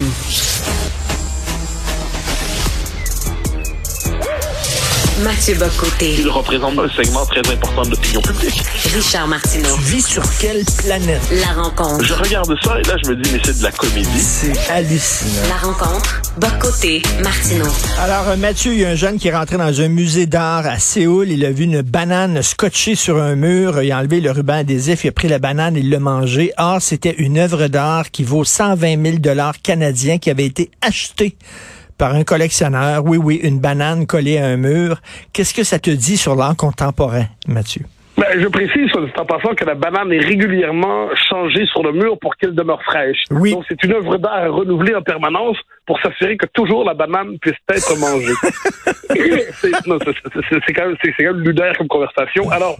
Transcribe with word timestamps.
Mm-hmm. 0.00 0.47
Mathieu 5.22 5.56
Bocoté. 5.56 6.14
Il 6.20 6.28
représente 6.28 6.78
un 6.78 6.88
segment 6.88 7.26
très 7.26 7.40
important 7.40 7.82
de 7.82 7.90
l'opinion 7.90 8.20
publique. 8.20 8.62
Richard 8.94 9.26
Martineau. 9.26 9.74
Tu 9.74 9.80
vis 9.82 10.06
sur 10.06 10.22
quelle 10.38 10.64
planète? 10.76 11.20
La 11.32 11.60
rencontre. 11.60 12.04
Je 12.04 12.14
regarde 12.14 12.54
ça 12.62 12.78
et 12.78 12.84
là, 12.84 12.94
je 13.02 13.10
me 13.10 13.16
dis, 13.16 13.30
mais 13.32 13.40
c'est 13.44 13.58
de 13.58 13.62
la 13.64 13.72
comédie. 13.72 14.20
C'est 14.20 14.56
hallucinant. 14.70 15.48
La 15.48 15.56
rencontre. 15.56 16.22
Bocoté. 16.36 17.02
Martineau. 17.24 17.66
Alors, 17.98 18.28
euh, 18.28 18.36
Mathieu, 18.36 18.72
il 18.74 18.80
y 18.80 18.84
a 18.84 18.90
un 18.90 18.94
jeune 18.94 19.18
qui 19.18 19.26
est 19.26 19.34
rentré 19.34 19.56
dans 19.56 19.80
un 19.80 19.88
musée 19.88 20.26
d'art 20.26 20.66
à 20.66 20.78
Séoul. 20.78 21.30
Il 21.30 21.44
a 21.44 21.50
vu 21.50 21.64
une 21.64 21.82
banane 21.82 22.40
scotchée 22.42 22.94
sur 22.94 23.20
un 23.20 23.34
mur. 23.34 23.82
Il 23.82 23.90
a 23.90 23.98
enlevé 23.98 24.20
le 24.20 24.30
ruban 24.30 24.58
adhésif. 24.58 25.02
Il 25.02 25.08
a 25.08 25.12
pris 25.12 25.26
la 25.26 25.40
banane 25.40 25.76
et 25.76 25.80
il 25.80 25.90
l'a 25.90 25.98
mangée. 25.98 26.52
Or, 26.58 26.80
c'était 26.80 27.16
une 27.18 27.38
œuvre 27.38 27.66
d'art 27.66 28.12
qui 28.12 28.22
vaut 28.22 28.44
120 28.44 29.04
000 29.04 29.18
dollars 29.18 29.60
canadiens 29.62 30.18
qui 30.18 30.30
avait 30.30 30.46
été 30.46 30.70
achetée 30.80 31.36
par 31.98 32.14
un 32.14 32.24
collectionneur. 32.24 33.04
Oui, 33.04 33.18
oui, 33.18 33.40
une 33.42 33.58
banane 33.58 34.06
collée 34.06 34.38
à 34.38 34.46
un 34.46 34.56
mur. 34.56 35.00
Qu'est-ce 35.32 35.52
que 35.52 35.64
ça 35.64 35.78
te 35.78 35.90
dit 35.90 36.16
sur 36.16 36.36
l'art 36.36 36.56
contemporain, 36.56 37.26
Mathieu? 37.46 37.82
Ben, 38.16 38.26
je 38.40 38.48
précise, 38.48 38.90
en 39.16 39.24
passant, 39.24 39.54
que 39.54 39.64
la 39.64 39.76
banane 39.76 40.12
est 40.12 40.18
régulièrement 40.18 41.08
changée 41.30 41.66
sur 41.66 41.84
le 41.84 41.92
mur 41.92 42.18
pour 42.18 42.36
qu'elle 42.36 42.52
demeure 42.52 42.82
fraîche. 42.82 43.22
Oui. 43.30 43.52
Donc, 43.52 43.64
c'est 43.68 43.80
une 43.84 43.92
œuvre 43.92 44.16
d'art 44.16 44.32
à 44.32 44.48
renouveler 44.48 44.94
en 44.96 45.02
permanence 45.02 45.56
pour 45.86 46.00
s'assurer 46.00 46.36
que 46.36 46.46
toujours 46.46 46.84
la 46.84 46.94
banane 46.94 47.38
puisse 47.38 47.54
être 47.70 47.96
mangée. 48.00 48.34
c'est, 49.60 49.70
quand 49.70 49.98
quand 50.74 51.18
même 51.20 51.40
lunaire 51.40 51.74
comme 51.78 51.86
conversation. 51.86 52.50
Alors, 52.50 52.76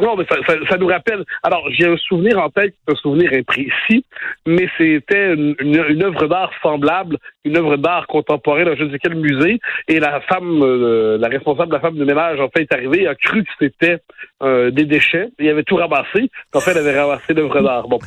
non, 0.00 0.16
mais 0.16 0.24
ça, 0.26 0.78
nous 0.78 0.86
rappelle. 0.86 1.22
Alors, 1.42 1.68
j'ai 1.70 1.86
un 1.86 1.96
souvenir 1.96 2.38
en 2.38 2.48
tête, 2.48 2.74
un 2.88 2.94
souvenir 2.94 3.30
imprécis, 3.32 4.04
mais 4.46 4.66
c'était 4.78 5.34
une, 5.34 6.02
œuvre 6.02 6.26
d'art 6.28 6.50
semblable, 6.62 7.18
une 7.44 7.58
œuvre 7.58 7.76
d'art 7.76 8.06
contemporaine 8.06 8.64
dans 8.64 8.74
je 8.74 8.84
ne 8.84 8.90
sais 8.90 8.98
quel 8.98 9.16
musée. 9.16 9.60
Et 9.88 10.00
la 10.00 10.20
femme, 10.22 10.62
euh, 10.62 11.18
la 11.18 11.28
responsable 11.28 11.72
la 11.72 11.80
femme 11.80 11.96
de 11.96 12.04
ménage, 12.04 12.40
en 12.40 12.48
fait, 12.48 12.62
est 12.62 12.72
arrivée, 12.72 13.06
a 13.06 13.14
cru 13.14 13.44
que 13.44 13.50
c'était 13.60 13.98
euh, 14.42 14.70
des 14.70 14.86
déchets. 14.86 15.28
Et 15.38 15.50
avait 15.50 15.62
tout 15.62 15.76
ramassé. 15.76 16.30
En 16.54 16.60
fait, 16.60 16.70
elle 16.70 16.78
avait 16.78 16.98
ramassé 16.98 17.34
l'œuvre 17.34 17.60
d'art. 17.60 17.86
Bon. 17.86 17.98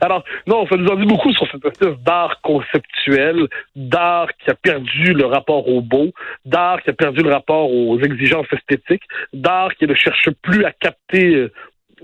Alors, 0.00 0.24
non, 0.46 0.66
ça 0.66 0.76
nous 0.76 0.88
en 0.88 0.96
dit 0.96 1.06
beaucoup 1.06 1.32
sur 1.32 1.48
cette 1.50 1.64
espèce 1.64 1.98
d'art 2.04 2.40
conceptuel, 2.42 3.46
d'art 3.76 4.28
qui 4.38 4.50
a 4.50 4.54
perdu 4.54 5.12
le 5.12 5.24
rapport 5.26 5.68
au 5.68 5.80
beau, 5.82 6.10
d'art 6.44 6.82
qui 6.82 6.90
a 6.90 6.94
perdu 6.94 7.22
le 7.22 7.30
rapport 7.30 7.70
aux 7.70 7.98
exigences 8.00 8.46
esthétiques, 8.52 9.04
d'art 9.32 9.74
qui 9.76 9.86
ne 9.86 9.94
cherche 9.94 10.30
plus 10.42 10.64
à 10.64 10.72
capter 10.72 11.27
Familie 11.28 11.52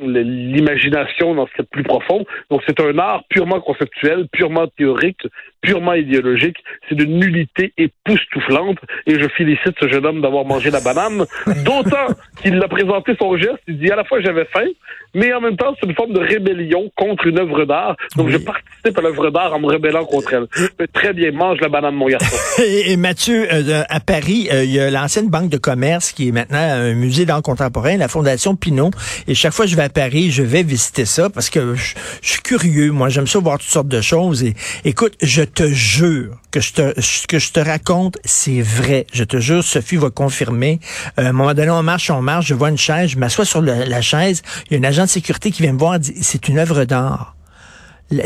l'imagination 0.01 1.35
dans 1.35 1.47
ce 1.47 1.53
qui 1.53 1.61
est 1.63 1.71
plus 1.71 1.83
profond. 1.83 2.25
Donc 2.51 2.63
c'est 2.67 2.79
un 2.81 2.99
art 2.99 3.25
purement 3.29 3.61
conceptuel, 3.61 4.27
purement 4.33 4.67
théorique, 4.77 5.21
purement 5.65 5.95
idéologique. 5.95 6.57
C'est 6.89 6.95
d'une 6.95 7.19
nullité 7.19 7.73
époustouflante. 7.77 8.79
Et 9.07 9.19
je 9.19 9.29
félicite 9.37 9.75
ce 9.81 9.89
jeune 9.89 10.07
homme 10.07 10.21
d'avoir 10.21 10.45
mangé 10.45 10.71
la 10.71 10.81
banane. 10.81 11.25
D'autant 11.65 12.15
qu'il 12.43 12.63
a 12.63 12.69
présenté 12.69 13.15
son 13.19 13.37
geste. 13.37 13.61
Il 13.67 13.79
dit 13.79 13.91
à 13.91 13.97
la 13.97 14.05
fois 14.05 14.21
j'avais 14.21 14.45
faim, 14.47 14.67
mais 15.15 15.33
en 15.33 15.41
même 15.41 15.57
temps 15.57 15.75
c'est 15.81 15.87
une 15.87 15.95
forme 15.95 16.13
de 16.13 16.21
rébellion 16.21 16.91
contre 16.97 17.27
une 17.27 17.39
œuvre 17.39 17.65
d'art. 17.65 17.97
Donc 18.17 18.31
je 18.31 18.39
participe 18.39 18.99
à 18.99 19.01
l'œuvre 19.01 19.31
d'art 19.31 19.55
en 19.55 19.61
me 19.61 19.67
rébellant 19.67 20.05
contre 20.05 20.35
elle. 20.35 20.47
Mais 20.79 20.87
très 20.87 21.13
bien, 21.13 21.33
mange 21.33 21.61
la 21.61 21.69
banane 21.69 21.95
mon 21.95 22.09
garçon. 22.09 22.37
Et, 22.63 22.93
et 22.93 22.97
Mathieu, 22.97 23.47
euh, 23.53 23.83
à 23.89 24.01
Paris, 24.01 24.49
euh, 24.53 24.65
il 24.65 24.71
y 24.71 24.81
a 24.81 24.91
l'ancienne 24.91 25.29
banque 25.29 25.51
de 25.51 25.57
commerce 25.57 26.13
qui 26.13 26.29
est 26.29 26.33
maintenant 26.33 26.59
un 26.59 26.95
musée 26.95 27.25
d'art 27.25 27.43
contemporain, 27.43 27.97
la 27.97 28.09
Fondation 28.09 28.55
Pinot. 28.55 28.91
Et 29.27 29.35
chaque 29.35 29.53
fois 29.53 29.67
je 29.67 29.77
vais 29.77 29.84
à 29.85 29.89
Paris, 29.89 30.31
je 30.31 30.43
vais 30.43 30.63
visiter 30.63 31.05
ça 31.05 31.31
parce 31.31 31.51
que 31.51 31.75
je, 31.75 31.95
je 32.23 32.31
suis 32.31 32.43
curieux. 32.43 32.91
Moi, 32.91 33.09
j'aime 33.11 33.27
ça 33.27 33.39
voir 33.39 33.59
toutes 33.59 33.71
sortes 33.71 33.89
de 33.89 34.01
choses. 34.01 34.43
Et 34.43 34.55
écoute, 34.85 35.15
je 35.23 35.43
te 35.43 35.69
jure 35.69 36.41
que 36.51 36.61
je 36.61 36.73
te, 36.73 37.01
ce 37.01 37.27
que 37.27 37.39
je 37.39 37.53
te 37.53 37.61
raconte, 37.61 38.17
c'est 38.25 38.63
vrai. 38.63 39.07
Je 39.13 39.25
te 39.25 39.39
jure, 39.39 39.63
Sophie 39.63 39.97
va 39.97 40.11
confirmer. 40.11 40.81
Euh, 41.19 41.27
à 41.27 41.29
un 41.29 41.33
moment 41.33 41.53
donné, 41.53 41.71
on 41.71 41.83
marche, 41.83 42.11
on 42.11 42.23
marche, 42.23 42.47
je 42.47 42.55
vois 42.55 42.71
une 42.71 42.79
chaise, 42.79 43.11
je 43.11 43.19
m'assois 43.19 43.45
sur 43.45 43.61
la 43.61 44.01
chaise. 44.01 44.43
Il 44.71 44.75
y 44.75 44.77
a 44.77 44.81
un 44.81 44.89
agent 44.89 45.05
de 45.05 45.11
sécurité 45.11 45.51
qui 45.51 45.63
vient 45.63 45.73
me 45.73 45.79
voir, 45.79 45.99
dit, 45.99 46.15
c'est 46.23 46.49
une 46.49 46.59
œuvre 46.59 46.85
d'art. 46.85 47.37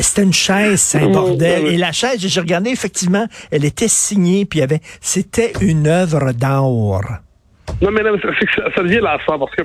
C'était 0.01 0.23
une 0.23 0.33
chaise, 0.33 0.81
c'est 0.81 0.99
un 0.99 1.09
bordel. 1.09 1.67
Et 1.67 1.77
la 1.77 1.93
chaise, 1.93 2.19
j'ai 2.19 2.41
regardé, 2.41 2.71
effectivement, 2.71 3.27
elle 3.51 3.65
était 3.65 3.89
signée, 3.89 4.45
puis 4.45 4.59
il 4.59 4.63
y 4.63 4.65
avait, 4.65 4.81
c'était 5.01 5.53
une 5.61 5.87
œuvre 5.87 6.33
d'art. 6.33 7.23
Non, 7.81 7.91
mais, 7.93 8.03
non, 8.03 8.13
mais 8.13 8.21
ça, 8.21 8.71
ça, 8.75 8.83
devient 8.83 9.01
lassant 9.01 9.39
parce 9.39 9.55
que 9.55 9.63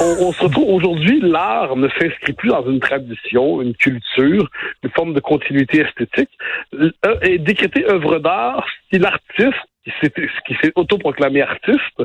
on, 0.00 0.26
on 0.28 0.32
se 0.32 0.42
retrouve 0.42 0.68
aujourd'hui, 0.68 1.20
l'art 1.20 1.74
ne 1.76 1.88
s'inscrit 1.88 2.34
plus 2.34 2.50
dans 2.50 2.68
une 2.68 2.80
tradition, 2.80 3.62
une 3.62 3.74
culture, 3.74 4.50
une 4.82 4.90
forme 4.90 5.14
de 5.14 5.20
continuité 5.20 5.80
esthétique. 5.80 6.30
Et 7.22 7.38
décréter 7.38 7.88
œuvre 7.88 8.18
d'art 8.18 8.66
si 8.90 8.98
l'artiste 8.98 9.56
qui 10.46 10.54
s'est 10.60 10.72
autoproclamé 10.74 11.42
artiste, 11.42 12.02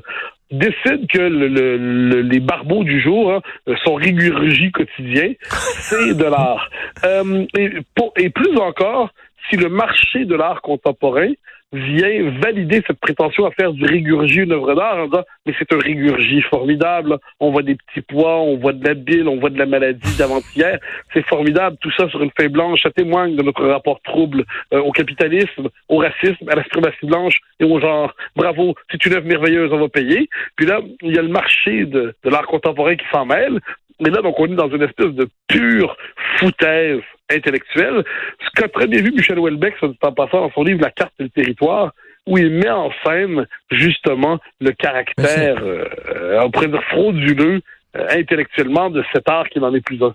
décide 0.51 1.07
que 1.07 1.19
le, 1.19 1.47
le, 1.47 2.22
les 2.22 2.40
barbeaux 2.40 2.84
du 2.84 3.01
jour, 3.01 3.31
hein, 3.34 3.41
son 3.84 3.95
rigurgie 3.95 4.72
quotidien, 4.72 5.34
c'est 5.50 6.16
de 6.16 6.23
l'art. 6.23 6.69
Euh, 7.03 7.45
et, 7.57 7.72
et 8.17 8.29
plus 8.29 8.57
encore, 8.57 9.09
si 9.50 9.57
le 9.57 9.69
marché 9.69 10.25
de 10.25 10.35
l'art 10.35 10.61
contemporain 10.61 11.31
vient 11.72 12.32
valider 12.42 12.82
cette 12.86 13.00
prétention 13.00 13.46
à 13.46 13.52
faire 13.52 13.72
du 13.72 13.86
rigurgie 13.86 14.42
une 14.42 14.52
œuvre 14.52 14.76
d'art 14.76 14.98
en 14.98 15.06
disant 15.06 15.24
mais 15.46 15.54
c'est 15.58 15.74
un 15.74 15.80
rigurgie 15.80 16.42
formidable, 16.44 17.18
on 17.40 17.52
voit 17.52 17.64
des 17.64 17.76
petits 17.76 18.02
pois, 18.02 18.40
on 18.40 18.58
voit 18.58 18.74
de 18.74 18.86
la 18.86 18.94
bile, 18.94 19.28
on 19.28 19.40
voit 19.40 19.50
de 19.50 19.58
la 19.58 19.66
maladie 19.66 20.18
d'avant-hier, 20.18 20.80
c'est 21.14 21.26
formidable, 21.28 21.78
tout 21.82 21.92
ça 21.98 22.09
sur 22.09 22.22
une 22.22 22.32
feuille 22.38 22.50
blanche, 22.50 22.82
ça 22.84 22.92
témoigne 22.92 23.36
de 23.36 23.44
notre 23.44 23.66
rapport 23.66 24.02
trouble 24.02 24.46
euh, 24.74 24.80
au 24.80 24.92
capitalisme, 24.92 25.70
au 25.90 25.98
racisme, 25.98 26.48
à 26.50 26.56
la 26.56 26.64
suprématie 26.64 27.06
blanche 27.06 27.40
et 27.59 27.64
au 27.64 27.80
genre. 27.80 28.14
Bravo, 28.36 28.76
c'est 28.92 29.03
une 29.06 29.14
œuvre 29.14 29.28
merveilleuse, 29.28 29.72
on 29.72 29.80
va 29.80 29.90
payer. 29.90 30.30
Puis 30.56 30.66
là, 30.66 30.82
il 31.02 31.16
y 31.16 31.18
a 31.18 31.22
le 31.22 31.30
marché 31.30 31.86
de, 31.86 32.14
de 32.24 32.30
l'art 32.30 32.48
contemporain 32.48 32.96
qui 32.96 33.06
s'en 33.12 33.26
mêle, 33.26 33.59
mais 34.01 34.09
là, 34.09 34.22
donc, 34.22 34.39
on 34.39 34.47
est 34.47 34.56
dans 34.56 34.69
une 34.69 34.81
espèce 34.81 35.13
de 35.13 35.29
pure 35.47 35.95
foutaise 36.38 37.01
intellectuelle. 37.29 38.03
Ce 38.44 38.50
qu'a 38.56 38.67
très 38.67 38.88
bien 38.88 39.01
vu 39.01 39.12
Michel 39.12 39.39
Houellebecq, 39.39 39.75
en 39.84 40.12
passant 40.12 40.41
dans 40.41 40.51
son 40.51 40.63
livre 40.63 40.81
La 40.81 40.91
carte 40.91 41.13
du 41.19 41.29
territoire, 41.29 41.94
où 42.28 42.38
il 42.38 42.50
met 42.50 42.69
en 42.69 42.91
scène, 43.06 43.47
justement, 43.72 44.40
le 44.59 44.72
caractère, 44.72 45.57
euh, 45.63 46.40
on 46.44 46.51
pourrait 46.51 46.67
dire 46.67 46.84
frauduleux, 46.85 47.61
euh, 47.95 48.07
intellectuellement, 48.09 48.90
de 48.90 49.03
cet 49.13 49.29
art 49.29 49.47
qui 49.50 49.59
n'en 49.59 49.73
est 49.73 49.81
plus 49.81 50.01
un. 50.01 50.13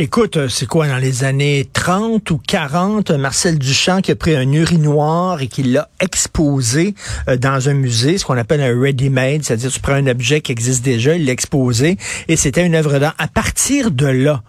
Écoute, 0.00 0.46
c'est 0.46 0.66
quoi, 0.66 0.86
dans 0.86 0.98
les 0.98 1.24
années 1.24 1.68
30 1.72 2.30
ou 2.30 2.38
40, 2.38 3.10
Marcel 3.10 3.58
Duchamp 3.58 4.00
qui 4.00 4.12
a 4.12 4.14
pris 4.14 4.36
un 4.36 4.52
urinoir 4.52 5.42
et 5.42 5.48
qui 5.48 5.64
l'a 5.64 5.88
exposé 5.98 6.94
euh, 7.28 7.36
dans 7.36 7.68
un 7.68 7.74
musée, 7.74 8.16
ce 8.16 8.24
qu'on 8.24 8.38
appelle 8.38 8.60
un 8.60 8.80
ready-made, 8.80 9.42
c'est-à-dire 9.42 9.72
tu 9.72 9.80
prends 9.80 9.94
un 9.94 10.06
objet 10.06 10.40
qui 10.40 10.52
existe 10.52 10.84
déjà, 10.84 11.16
il 11.16 11.26
l'a 11.26 11.32
exposé, 11.32 11.96
et 12.28 12.36
c'était 12.36 12.64
une 12.64 12.76
œuvre 12.76 13.00
d'art. 13.00 13.16
À 13.18 13.26
partir 13.26 13.90
de 13.90 14.06
là, 14.06 14.44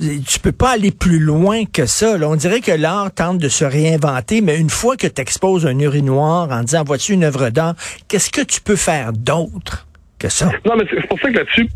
tu 0.00 0.40
peux 0.40 0.52
pas 0.52 0.70
aller 0.70 0.90
plus 0.90 1.18
loin 1.18 1.66
que 1.66 1.84
ça. 1.84 2.16
Là. 2.16 2.26
On 2.26 2.36
dirait 2.36 2.62
que 2.62 2.72
l'art 2.72 3.10
tente 3.12 3.36
de 3.36 3.50
se 3.50 3.66
réinventer, 3.66 4.40
mais 4.40 4.56
une 4.56 4.70
fois 4.70 4.96
que 4.96 5.06
tu 5.06 5.20
exposes 5.20 5.66
un 5.66 5.78
urinoir 5.78 6.50
en 6.50 6.62
disant, 6.62 6.82
vois-tu 6.82 7.12
une 7.12 7.24
œuvre 7.24 7.50
d'art, 7.50 7.74
qu'est-ce 8.08 8.30
que 8.30 8.40
tu 8.40 8.62
peux 8.62 8.76
faire 8.76 9.12
d'autre? 9.12 9.87
Que 10.18 10.28
ça. 10.28 10.50
Non, 10.66 10.74
mais 10.76 10.84
c'est 10.90 11.06
pour 11.06 11.18
ça 11.20 11.30
que 11.30 11.36
là-dessus, 11.36 11.68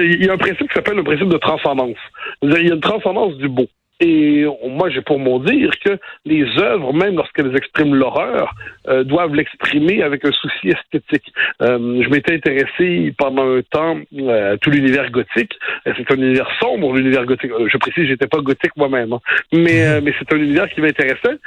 il 0.00 0.24
y 0.24 0.28
a 0.28 0.32
un 0.32 0.38
principe 0.38 0.68
qui 0.68 0.74
s'appelle 0.74 0.96
le 0.96 1.04
principe 1.04 1.28
de 1.28 1.36
transcendance. 1.36 1.98
Il 2.42 2.50
y 2.50 2.70
a 2.70 2.74
une 2.74 2.80
transcendance 2.80 3.36
du 3.36 3.48
beau. 3.48 3.66
Et 4.02 4.44
moi, 4.68 4.90
j'ai 4.90 5.00
pour 5.00 5.20
mon 5.20 5.38
dire 5.38 5.70
que 5.84 5.96
les 6.24 6.44
œuvres, 6.58 6.92
même 6.92 7.14
lorsqu'elles 7.14 7.54
expriment 7.56 7.94
l'horreur, 7.94 8.52
euh, 8.88 9.04
doivent 9.04 9.34
l'exprimer 9.34 10.02
avec 10.02 10.24
un 10.24 10.32
souci 10.32 10.70
esthétique. 10.70 11.32
Euh, 11.62 12.02
je 12.02 12.08
m'étais 12.08 12.34
intéressé 12.34 13.14
pendant 13.16 13.58
un 13.58 13.62
temps 13.62 14.00
euh, 14.18 14.54
à 14.54 14.56
tout 14.56 14.70
l'univers 14.70 15.08
gothique. 15.12 15.52
C'est 15.84 16.10
un 16.10 16.16
univers 16.16 16.50
sombre, 16.60 16.92
l'univers 16.94 17.24
gothique. 17.26 17.52
Je 17.72 17.78
précise, 17.78 18.08
j'étais 18.08 18.26
pas 18.26 18.38
gothique 18.38 18.76
moi-même, 18.76 19.12
hein. 19.12 19.20
mais 19.52 20.00
mais 20.00 20.12
c'est 20.18 20.32
un 20.34 20.38
univers 20.38 20.68
qui 20.70 20.80
m'intéressait. 20.80 21.38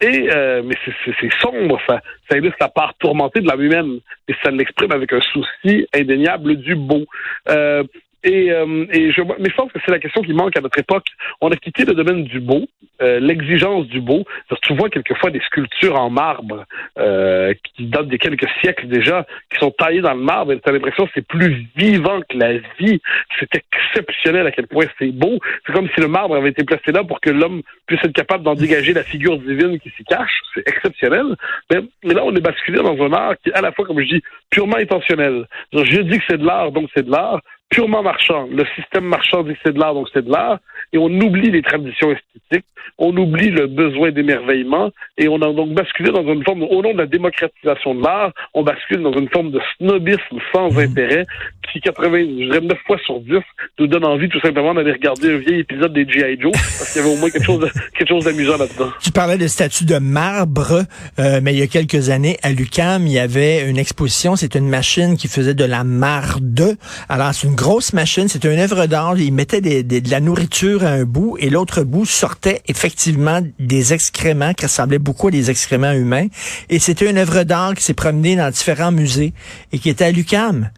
Et 0.00 0.28
euh, 0.30 0.62
mais 0.64 0.74
c'est 1.20 1.32
sombre, 1.40 1.80
ça, 1.88 2.00
ça 2.30 2.38
illustre 2.38 2.58
la 2.60 2.68
part 2.68 2.94
tourmentée 2.98 3.40
de 3.40 3.48
l'âme 3.48 3.62
humaine, 3.62 3.98
et 4.28 4.34
ça 4.44 4.50
l'exprime 4.50 4.92
avec 4.92 5.12
un 5.12 5.20
souci 5.20 5.86
indéniable 5.92 6.56
du 6.56 6.76
beau. 6.76 7.04
Euh, 7.48 7.82
et, 8.28 8.52
euh, 8.52 8.86
et 8.92 9.10
je, 9.10 9.22
mais 9.22 9.48
je 9.48 9.54
pense 9.54 9.72
que 9.72 9.78
c'est 9.84 9.90
la 9.90 9.98
question 9.98 10.22
qui 10.22 10.32
manque 10.32 10.56
à 10.56 10.60
notre 10.60 10.78
époque. 10.78 11.06
On 11.40 11.48
a 11.48 11.56
quitté 11.56 11.84
le 11.84 11.94
domaine 11.94 12.24
du 12.24 12.40
beau, 12.40 12.66
euh, 13.00 13.20
l'exigence 13.20 13.86
du 13.86 14.00
beau. 14.00 14.24
Tu 14.62 14.74
vois 14.74 14.90
quelquefois 14.90 15.30
des 15.30 15.40
sculptures 15.40 15.98
en 15.98 16.10
marbre 16.10 16.64
euh, 16.98 17.54
qui 17.74 17.86
datent 17.86 18.08
de 18.08 18.16
quelques 18.16 18.48
siècles 18.60 18.88
déjà, 18.88 19.26
qui 19.50 19.58
sont 19.58 19.70
taillées 19.70 20.02
dans 20.02 20.12
le 20.12 20.20
marbre, 20.20 20.52
et 20.52 20.60
tu 20.60 20.68
as 20.68 20.72
l'impression 20.72 21.06
que 21.06 21.12
c'est 21.14 21.26
plus 21.26 21.66
vivant 21.76 22.20
que 22.28 22.36
la 22.36 22.58
vie. 22.78 23.00
C'est 23.38 23.48
exceptionnel 23.54 24.46
à 24.46 24.50
quel 24.50 24.66
point 24.66 24.86
c'est 24.98 25.12
beau. 25.12 25.38
C'est 25.66 25.72
comme 25.72 25.88
si 25.94 26.00
le 26.00 26.08
marbre 26.08 26.36
avait 26.36 26.50
été 26.50 26.64
placé 26.64 26.92
là 26.92 27.04
pour 27.04 27.20
que 27.20 27.30
l'homme 27.30 27.62
puisse 27.86 28.00
être 28.04 28.12
capable 28.12 28.44
d'en 28.44 28.54
dégager 28.54 28.92
la 28.92 29.04
figure 29.04 29.38
divine 29.38 29.78
qui 29.80 29.90
s'y 29.96 30.04
cache. 30.04 30.42
C'est 30.54 30.68
exceptionnel. 30.68 31.36
Mais, 31.70 31.78
mais, 32.04 32.14
là, 32.14 32.24
on 32.24 32.34
est 32.34 32.40
basculé 32.40 32.78
dans 32.78 33.00
un 33.02 33.12
art 33.12 33.34
qui 33.42 33.50
est 33.50 33.54
à 33.54 33.62
la 33.62 33.72
fois, 33.72 33.86
comme 33.86 34.00
je 34.00 34.16
dis, 34.16 34.22
purement 34.50 34.76
intentionnel. 34.76 35.46
je 35.72 36.00
dis 36.02 36.18
que 36.18 36.24
c'est 36.28 36.38
de 36.38 36.46
l'art, 36.46 36.72
donc 36.72 36.90
c'est 36.94 37.06
de 37.06 37.10
l'art 37.10 37.40
purement 37.70 38.02
marchand. 38.02 38.48
Le 38.50 38.64
système 38.76 39.04
marchand 39.04 39.42
dit 39.42 39.52
que 39.54 39.58
c'est 39.64 39.74
de 39.74 39.78
l'art, 39.78 39.94
donc 39.94 40.08
c'est 40.12 40.24
de 40.24 40.30
l'art, 40.30 40.58
et 40.92 40.98
on 40.98 41.06
oublie 41.06 41.50
les 41.50 41.62
traditions 41.62 42.10
esthétiques, 42.10 42.66
on 42.96 43.16
oublie 43.16 43.50
le 43.50 43.66
besoin 43.66 44.10
d'émerveillement, 44.10 44.90
et 45.16 45.28
on 45.28 45.36
a 45.42 45.52
donc 45.52 45.70
basculé 45.70 46.10
dans 46.10 46.24
une 46.24 46.44
forme, 46.44 46.62
au 46.62 46.82
nom 46.82 46.92
de 46.92 46.98
la 46.98 47.06
démocratisation 47.06 47.94
de 47.94 48.02
l'art, 48.02 48.32
on 48.54 48.62
bascule 48.62 49.02
dans 49.02 49.12
une 49.12 49.28
forme 49.28 49.50
de 49.50 49.60
snobisme 49.76 50.38
sans 50.52 50.72
mmh. 50.72 50.78
intérêt, 50.78 51.26
qui 51.72 51.80
80, 51.80 52.18
je 52.18 52.44
dirais 52.44 52.60
9 52.60 52.78
fois 52.86 52.96
sur 53.04 53.20
10, 53.20 53.32
nous 53.78 53.86
donne 53.86 54.04
envie 54.04 54.28
tout 54.28 54.40
simplement 54.40 54.74
d'aller 54.74 54.92
regarder 54.92 55.34
un 55.34 55.38
vieil 55.38 55.60
épisode 55.60 55.92
des 55.92 56.08
G.I. 56.08 56.40
Joe, 56.40 56.52
parce 56.52 56.92
qu'il 56.92 57.02
y 57.02 57.04
avait 57.04 57.14
au 57.14 57.18
moins 57.18 57.30
quelque 57.30 57.44
chose, 57.44 57.68
quelque 57.98 58.08
chose 58.08 58.24
d'amusant 58.24 58.56
là-dedans. 58.56 58.90
Tu 59.00 59.10
parlais 59.10 59.38
de 59.38 59.46
statue 59.46 59.84
de 59.84 59.98
marbre, 59.98 60.84
euh, 61.18 61.40
mais 61.42 61.54
il 61.54 61.58
y 61.58 61.62
a 61.62 61.66
quelques 61.66 62.10
années, 62.10 62.36
à 62.42 62.50
l'UCAM, 62.50 63.06
il 63.06 63.12
y 63.12 63.18
avait 63.18 63.68
une 63.68 63.78
exposition, 63.78 64.36
c'est 64.36 64.54
une 64.54 64.68
machine 64.68 65.16
qui 65.16 65.28
faisait 65.28 65.54
de 65.54 65.64
la 65.64 65.84
marde. 65.84 66.76
Alors, 67.08 67.34
c'est 67.34 67.46
une 67.46 67.54
grosse 67.54 67.92
machine, 67.92 68.28
c'était 68.28 68.52
une 68.52 68.60
œuvre 68.60 68.86
d'art. 68.86 69.18
Il 69.18 69.32
mettait 69.32 69.60
de 69.60 70.10
la 70.10 70.20
nourriture 70.20 70.84
à 70.84 70.90
un 70.90 71.04
bout 71.04 71.36
et 71.38 71.50
l'autre 71.50 71.82
bout 71.82 72.06
sortait 72.06 72.62
effectivement 72.68 73.40
des 73.58 73.92
excréments 73.92 74.54
qui 74.54 74.66
ressemblaient 74.66 74.98
beaucoup 74.98 75.28
à 75.28 75.30
des 75.30 75.50
excréments 75.50 75.92
humains. 75.92 76.26
Et 76.68 76.78
c'était 76.78 77.10
une 77.10 77.18
œuvre 77.18 77.44
d'art 77.44 77.74
qui 77.74 77.82
s'est 77.82 77.94
promenée 77.94 78.36
dans 78.36 78.50
différents 78.50 78.92
musées 78.92 79.32
et 79.72 79.78
qui 79.78 79.88
était 79.88 80.04
à 80.04 80.10
l'UCAM. 80.10 80.70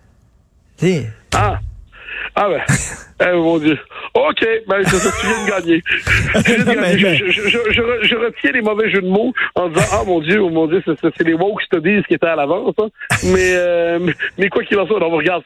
Ah! 1.35 1.61
Ah 2.37 2.49
ben, 2.49 2.63
eh, 3.21 3.37
mon 3.37 3.59
Dieu. 3.59 3.79
OK, 4.15 4.47
ben, 4.67 4.85
ça, 4.85 5.11
tu 5.21 5.27
viens 5.27 5.45
de 5.45 5.51
gagner. 5.51 5.83
Je, 7.31 8.17
retiens 8.17 8.53
les 8.53 8.61
mauvais 8.61 8.91
jeux 8.91 9.03
de 9.03 9.09
mots 9.09 9.33
en 9.57 9.69
disant, 9.69 9.87
ah 9.93 10.05
mon 10.07 10.21
Dieu, 10.21 10.41
oh 10.41 10.49
mon 10.49 10.67
Dieu, 10.67 10.83
c'est 10.87 11.25
les 11.25 11.35
woke 11.35 11.63
studies 11.63 12.03
qui 12.07 12.15
étaient 12.15 12.27
à 12.27 12.37
l'avance. 12.37 12.75
Hein. 12.79 12.89
Mais, 13.25 13.53
euh, 13.55 13.99
mais 14.39 14.49
quoi 14.49 14.63
qu'il 14.65 14.79
en 14.79 14.87
soit, 14.87 15.03
on 15.03 15.11
regarde, 15.11 15.43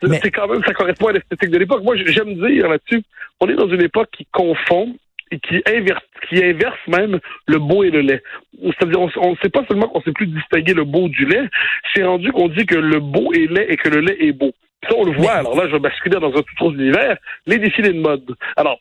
c'est 0.00 0.30
quand 0.30 0.48
même, 0.48 0.62
ça 0.64 0.72
correspond 0.72 1.08
à 1.08 1.12
l'esthétique 1.12 1.50
de 1.50 1.58
l'époque. 1.58 1.82
Moi, 1.82 1.96
j'aime 1.96 2.34
dire 2.34 2.68
là-dessus, 2.68 3.02
on 3.40 3.48
est 3.48 3.56
dans 3.56 3.68
une 3.68 3.82
époque 3.82 4.08
qui 4.16 4.26
confond 4.32 4.94
et 5.30 5.38
qui 5.40 5.62
inverse, 5.66 6.02
qui 6.28 6.42
inverse 6.42 6.78
même 6.86 7.18
le 7.46 7.58
beau 7.58 7.82
et 7.82 7.90
le 7.90 8.00
lait. 8.00 8.22
C'est-à-dire, 8.62 9.00
on 9.00 9.32
ne 9.32 9.36
sait 9.42 9.50
pas 9.50 9.64
seulement 9.68 9.88
qu'on 9.88 10.00
sait 10.02 10.12
plus 10.12 10.28
distinguer 10.28 10.72
le 10.72 10.84
beau 10.84 11.08
du 11.08 11.26
lait, 11.26 11.44
c'est 11.94 12.04
rendu 12.04 12.32
qu'on 12.32 12.48
dit 12.48 12.64
que 12.64 12.76
le 12.76 13.00
beau 13.00 13.32
est 13.32 13.50
lait 13.50 13.66
et 13.68 13.76
que 13.76 13.88
le 13.88 14.00
lait 14.00 14.16
est 14.20 14.32
beau. 14.32 14.52
Ça, 14.84 14.94
on 14.96 15.04
le 15.04 15.12
voit. 15.12 15.32
Alors 15.32 15.56
là, 15.56 15.66
je 15.66 15.72
vais 15.72 15.80
basculer 15.80 16.20
dans 16.20 16.28
un 16.28 16.42
tout 16.42 16.64
autre 16.64 16.76
univers. 16.76 17.16
Les 17.46 17.58
défilés 17.58 17.92
de 17.92 18.00
mode. 18.00 18.36
Alors, 18.56 18.78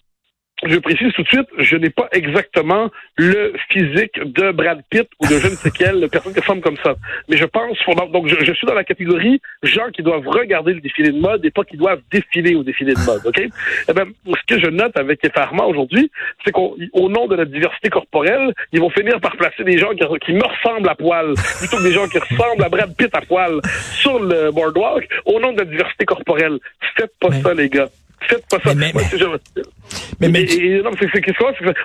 je 0.66 0.78
précise 0.80 1.14
tout 1.14 1.22
de 1.22 1.28
suite, 1.28 1.48
je 1.60 1.76
n'ai 1.76 1.90
pas 1.90 2.08
exactement 2.12 2.90
le 3.16 3.54
physique 3.70 4.20
de 4.24 4.52
Brad 4.52 4.82
Pitt 4.90 5.08
ou 5.20 5.28
de 5.28 5.38
je 5.38 5.48
ne 5.48 5.56
sais 5.56 5.72
quelle 5.72 6.08
personne 6.12 6.34
qui 6.34 6.40
ressemble 6.40 6.62
comme 6.62 6.78
ça. 6.84 6.96
Mais 7.30 7.38
je 7.38 7.46
pense, 7.46 7.78
donc 8.12 8.28
je, 8.28 8.54
suis 8.54 8.66
dans 8.66 8.74
la 8.74 8.84
catégorie 8.84 9.40
gens 9.62 9.90
qui 9.94 10.02
doivent 10.02 10.28
regarder 10.28 10.74
le 10.74 10.82
défilé 10.82 11.12
de 11.12 11.20
mode 11.20 11.46
et 11.46 11.52
pas 11.52 11.64
qui 11.64 11.78
doivent 11.78 12.02
défiler 12.12 12.56
au 12.56 12.64
défilé 12.64 12.94
de 12.94 13.06
mode. 13.06 13.22
Ok? 13.26 13.40
Eh 13.40 13.94
ben, 13.94 14.08
ce 14.26 14.56
que 14.56 14.60
je 14.60 14.70
note 14.70 14.98
avec 14.98 15.24
effarement 15.24 15.68
aujourd'hui, 15.68 16.12
c'est 16.44 16.52
qu'au 16.52 16.76
nom 17.10 17.28
de 17.28 17.36
la 17.36 17.46
diversité 17.46 17.90
corporelle, 17.90 18.54
ils 18.72 18.80
vont 18.80 18.90
finir 18.90 19.20
par 19.20 19.38
placer 19.38 19.64
des 19.64 19.78
gens 19.78 19.92
qui, 19.94 20.34
me 20.34 20.44
ressemblent 20.44 20.90
à 20.90 20.96
poil 20.96 21.34
plutôt 21.60 21.78
que 21.78 21.84
des 21.84 21.94
gens 21.94 22.08
qui 22.08 22.18
ressemblent 22.18 22.64
à 22.64 22.70
Brad 22.70 22.96
Pitt 22.96 23.14
à 23.14 23.22
poil 23.22 23.60
sur 23.94 24.20
le 24.20 24.52
boardwalk 24.52 25.08
au 25.26 25.40
nom 25.40 25.54
de 25.54 25.60
la 25.60 25.66
diversité 25.66 26.06
corporelle. 26.06 26.58
Faites 26.98 27.14
pas 27.20 27.32
ça, 27.32 27.54
les 27.54 27.70
gars. 27.70 27.90
Faites 28.28 28.46
pas 28.50 28.60
ça. 28.64 28.74
Mais, 28.76 28.92
mais, 30.20 30.30
mais, 30.30 30.48
c'est 30.48 30.82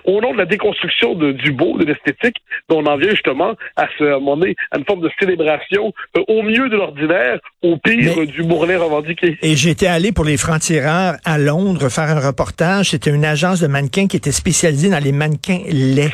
au 0.04 0.20
nom 0.20 0.32
de 0.32 0.38
la 0.38 0.46
déconstruction 0.46 1.14
de, 1.14 1.32
du 1.32 1.52
beau, 1.52 1.78
de 1.78 1.84
l'esthétique, 1.84 2.36
on 2.68 2.84
en 2.86 2.96
vient 2.96 3.10
justement 3.10 3.54
à, 3.76 3.86
ce, 3.98 4.04
à, 4.04 4.16
à 4.16 4.78
une 4.78 4.84
forme 4.84 5.00
de 5.02 5.10
célébration 5.20 5.92
euh, 6.16 6.22
au 6.28 6.42
mieux 6.42 6.68
de 6.68 6.76
l'ordinaire, 6.76 7.38
au 7.62 7.76
pire 7.76 8.26
du 8.26 8.42
bourrelet 8.42 8.76
revendiqué. 8.76 9.38
Et 9.42 9.56
j'étais 9.56 9.86
allé 9.86 10.12
pour 10.12 10.24
les 10.24 10.36
francs-tireurs 10.36 11.16
à 11.24 11.38
Londres 11.38 11.88
faire 11.88 12.10
un 12.10 12.20
reportage. 12.20 12.90
C'était 12.90 13.10
une 13.10 13.24
agence 13.24 13.60
de 13.60 13.66
mannequins 13.66 14.06
qui 14.06 14.16
était 14.16 14.32
spécialisée 14.32 14.90
dans 14.90 15.02
les 15.02 15.12
mannequins 15.12 15.60
laids. 15.68 16.12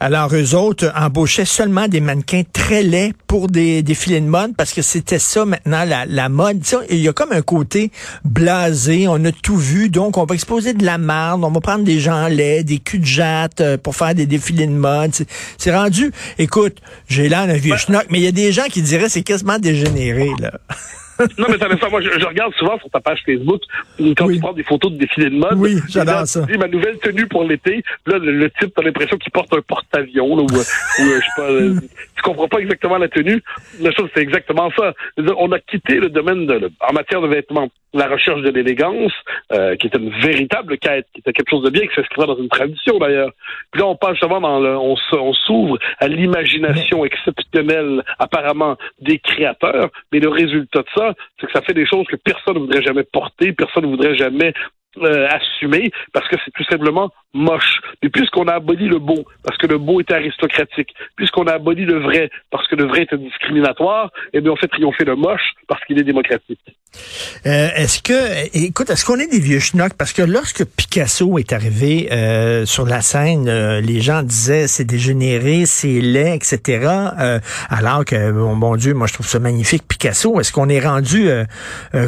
Alors, 0.00 0.34
eux 0.34 0.54
autres 0.54 0.92
embauchaient 0.96 1.44
seulement 1.44 1.88
des 1.88 2.00
mannequins 2.00 2.42
très 2.52 2.82
laids 2.82 3.12
pour 3.26 3.48
des 3.48 3.82
défilés 3.82 4.20
de 4.20 4.26
mode 4.26 4.54
parce 4.56 4.72
que 4.72 4.82
c'était 4.82 5.18
ça 5.18 5.44
maintenant, 5.44 5.84
la, 5.84 6.06
la 6.06 6.28
mode. 6.28 6.62
Il 6.90 6.98
y 6.98 7.08
a 7.08 7.12
comme 7.12 7.32
un 7.32 7.42
côté 7.42 7.90
blasé, 8.24 9.06
on 9.08 9.24
a 9.24 9.32
tout 9.32 9.56
vu, 9.56 9.88
donc 9.88 10.16
on 10.16 10.24
va 10.24 10.34
exposer 10.34 10.74
de 10.74 10.84
la 10.84 10.98
marde, 10.98 11.44
on 11.44 11.50
va 11.50 11.60
prendre 11.60 11.84
des 11.84 12.00
gens 12.00 12.28
laids, 12.28 12.64
des 12.64 12.78
culs 12.78 13.00
de 13.00 13.04
jatte 13.04 13.60
euh, 13.60 13.76
pour 13.76 13.96
faire 13.96 14.14
des 14.14 14.26
défilés 14.26 14.66
de 14.66 14.72
mode. 14.72 15.12
C'est 15.58 15.74
rendu, 15.74 16.12
écoute, 16.38 16.78
j'ai 17.08 17.28
l'air 17.28 17.46
d'un 17.46 17.54
vieux 17.54 17.76
schnock, 17.76 18.06
mais 18.10 18.18
il 18.18 18.24
y 18.24 18.28
a 18.28 18.32
des 18.32 18.52
gens 18.52 18.64
qui 18.70 18.82
diraient 18.82 19.08
c'est 19.08 19.22
quasiment 19.22 19.58
dégénéré, 19.58 20.30
là. 20.40 20.52
non, 21.38 21.46
mais 21.48 21.58
ça, 21.58 21.88
moi, 21.88 22.00
je, 22.00 22.26
regarde 22.26 22.52
souvent 22.54 22.78
sur 22.78 22.90
ta 22.90 23.00
page 23.00 23.20
Facebook, 23.24 23.62
quand 24.16 24.28
tu 24.28 24.40
prends 24.40 24.52
des 24.52 24.62
photos 24.62 24.92
de 24.92 24.98
défilés 24.98 25.30
de 25.30 25.36
mode. 25.36 25.56
Oui, 25.56 25.78
j'adore 25.88 26.26
ça. 26.26 26.44
Tu 26.46 26.52
dis 26.52 26.58
ma 26.58 26.68
nouvelle 26.68 26.98
tenue 26.98 27.26
pour 27.26 27.44
l'été. 27.44 27.82
Là, 28.06 28.18
le, 28.18 28.50
type, 28.50 28.72
t'as 28.74 28.82
l'impression 28.82 29.16
qu'il 29.16 29.32
porte 29.32 29.52
un 29.54 29.60
porte-avions, 29.60 30.32
ou, 30.32 30.40
ou 30.42 30.44
euh, 30.44 30.62
je 30.98 31.20
sais 31.20 31.26
pas, 31.36 31.50
euh, 31.50 31.74
tu 32.16 32.22
comprends 32.22 32.48
pas 32.48 32.58
exactement 32.58 32.98
la 32.98 33.08
tenue. 33.08 33.42
La 33.80 33.90
chose, 33.92 34.10
c'est 34.14 34.22
exactement 34.22 34.70
ça. 34.76 34.92
On 35.38 35.52
a 35.52 35.58
quitté 35.58 35.96
le 35.96 36.08
domaine 36.08 36.46
de, 36.46 36.70
en 36.80 36.92
matière 36.92 37.20
de 37.20 37.28
vêtements 37.28 37.70
la 37.94 38.08
recherche 38.08 38.42
de 38.42 38.50
l'élégance, 38.50 39.12
euh, 39.52 39.76
qui 39.76 39.86
était 39.86 39.98
une 39.98 40.10
véritable 40.20 40.76
quête, 40.78 41.06
qui 41.14 41.20
était 41.20 41.32
quelque 41.32 41.48
chose 41.48 41.62
de 41.62 41.70
bien, 41.70 41.86
qui 41.86 41.94
s'inscrivait 41.94 42.26
dans 42.26 42.36
une 42.36 42.48
tradition 42.48 42.98
d'ailleurs. 42.98 43.30
Puis 43.70 43.80
là, 43.80 43.86
on 43.86 43.96
passe 43.96 44.12
justement 44.12 44.40
dans 44.40 44.58
le, 44.58 44.76
on, 44.76 44.96
s'ouvre 45.46 45.78
à 46.00 46.08
l'imagination 46.08 47.04
exceptionnelle, 47.04 48.02
apparemment, 48.18 48.76
des 49.00 49.18
créateurs, 49.18 49.90
mais 50.12 50.18
le 50.18 50.28
résultat 50.28 50.80
de 50.80 50.88
ça, 50.94 51.03
c'est 51.40 51.46
que 51.46 51.52
ça 51.52 51.62
fait 51.62 51.74
des 51.74 51.86
choses 51.86 52.06
que 52.06 52.16
personne 52.16 52.54
ne 52.54 52.60
voudrait 52.60 52.82
jamais 52.82 53.04
porter, 53.04 53.52
personne 53.52 53.84
ne 53.84 53.90
voudrait 53.90 54.16
jamais 54.16 54.52
euh, 54.98 55.26
assumer 55.28 55.90
parce 56.12 56.28
que 56.28 56.36
c'est 56.44 56.52
tout 56.52 56.64
simplement 56.70 57.10
moche. 57.32 57.80
Mais 58.02 58.10
puisqu'on 58.10 58.46
a 58.46 58.54
aboli 58.54 58.86
le 58.86 58.98
beau, 58.98 59.24
parce 59.42 59.58
que 59.58 59.66
le 59.66 59.78
beau 59.78 60.00
était 60.00 60.14
aristocratique, 60.14 60.94
puisqu'on 61.16 61.48
a 61.48 61.54
aboli 61.54 61.84
le 61.84 61.98
vrai, 61.98 62.30
parce 62.50 62.68
que 62.68 62.76
le 62.76 62.84
vrai 62.84 63.02
était 63.02 63.18
discriminatoire, 63.18 64.10
eh 64.32 64.40
bien 64.40 64.52
on 64.52 64.56
fait 64.56 64.68
triompher 64.68 65.04
le 65.04 65.16
moche 65.16 65.54
parce 65.66 65.84
qu'il 65.84 65.98
est 65.98 66.04
démocratique. 66.04 66.60
Euh, 67.46 67.68
est-ce 67.76 68.02
que, 68.02 68.56
écoute, 68.56 68.90
est-ce 68.90 69.04
qu'on 69.04 69.18
est 69.18 69.30
des 69.30 69.40
vieux 69.40 69.58
schnocks? 69.58 69.94
Parce 69.94 70.12
que 70.12 70.22
lorsque 70.22 70.64
Picasso 70.64 71.38
est 71.38 71.52
arrivé 71.52 72.08
euh, 72.12 72.64
sur 72.64 72.86
la 72.86 73.00
scène, 73.00 73.48
euh, 73.48 73.80
les 73.80 74.00
gens 74.00 74.22
disaient 74.22 74.66
c'est 74.66 74.84
dégénéré, 74.84 75.66
c'est 75.66 76.00
laid, 76.00 76.34
etc. 76.34 76.88
alors 77.68 78.04
que, 78.04 78.32
bon, 78.32 78.56
bon 78.56 78.76
Dieu, 78.76 78.94
moi 78.94 79.06
je 79.06 79.14
trouve 79.14 79.26
ça 79.26 79.38
magnifique, 79.38 79.84
Picasso. 79.86 80.40
Est-ce 80.40 80.52
qu'on 80.52 80.68
est 80.68 80.80
rendu 80.80 81.28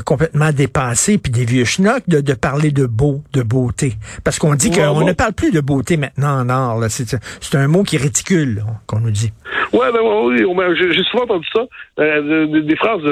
complètement 0.04 0.52
dépassé, 0.52 1.18
puis 1.18 1.32
des 1.32 1.44
vieux 1.44 1.64
schnocks, 1.64 2.04
de, 2.08 2.20
de 2.20 2.34
parler 2.34 2.70
de 2.70 2.86
beau, 2.86 3.22
de 3.32 3.42
beauté? 3.42 3.94
Parce 4.24 4.38
qu'on 4.38 4.54
dit 4.54 4.70
qu'on 4.70 5.04
ne 5.04 5.12
parle 5.12 5.32
plus 5.32 5.52
de 5.52 5.60
beauté 5.60 5.96
maintenant 5.96 6.40
en 6.40 6.48
art. 6.48 6.78
C'est 6.88 7.54
un 7.54 7.68
mot 7.68 7.82
qui 7.82 7.96
est 7.96 8.00
ridicule, 8.00 8.64
qu'on 8.86 9.00
nous 9.00 9.10
dit. 9.10 9.32
Ouais, 9.72 9.92
ben, 9.92 10.00
oui, 10.02 10.38
j'ai 10.78 11.02
souvent 11.04 11.24
entendu 11.24 11.46
ça. 11.52 11.62
des, 11.98 12.76
phrases 12.76 13.02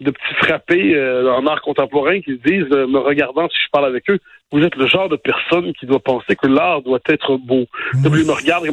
de, 0.00 0.10
petits 0.10 0.34
frappés 0.42 0.94
euh, 0.94 1.32
en 1.32 1.46
art 1.46 1.60
contemporain 1.62 2.20
qui 2.20 2.32
se 2.32 2.48
disent, 2.48 2.72
euh, 2.72 2.86
me 2.86 2.98
regardant 2.98 3.48
si 3.48 3.58
je 3.64 3.70
parle 3.70 3.86
avec 3.86 4.08
eux, 4.10 4.18
vous 4.50 4.62
êtes 4.62 4.76
le 4.76 4.86
genre 4.86 5.08
de 5.10 5.16
personne 5.16 5.72
qui 5.74 5.84
doit 5.84 6.00
penser 6.00 6.34
que 6.34 6.46
l'art 6.46 6.80
doit 6.80 7.00
être 7.08 7.36
beau. 7.36 7.66
Oui. 8.04 8.24
me 8.24 8.32
regarde. 8.32 8.64